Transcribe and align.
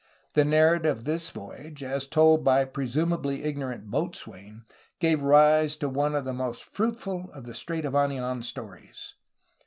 The 0.33 0.43
narrative 0.43 0.97
of 0.97 1.03
this 1.03 1.29
voyage, 1.29 1.83
as 1.83 2.07
told 2.07 2.43
by 2.43 2.63
the 2.63 2.71
presumably 2.71 3.43
ignorant 3.43 3.91
boatswain, 3.91 4.65
gave 4.99 5.21
rise 5.21 5.77
to 5.77 5.89
one 5.89 6.15
of 6.15 6.25
the 6.25 6.33
most 6.33 6.63
fruitful 6.65 7.29
of 7.35 7.43
the 7.43 7.53
Strait 7.53 7.85
of 7.85 7.93
Anidn 7.93 8.41
stories. 8.43 9.13